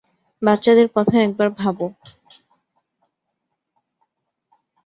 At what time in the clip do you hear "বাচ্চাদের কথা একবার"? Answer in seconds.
0.41-1.49